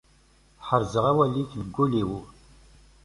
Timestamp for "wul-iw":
1.75-2.11